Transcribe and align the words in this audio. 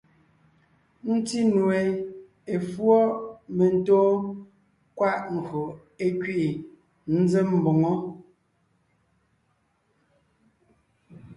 Ńtí 1.13 1.39
nue, 1.53 1.79
efǔɔ 2.53 2.99
mentóon 3.57 4.17
kwaʼ 4.97 5.19
ńgÿo 5.37 5.61
é 6.03 6.05
kẅiʼi 6.21 6.49
ńzém 7.21 7.49
mboŋó. 7.59 7.91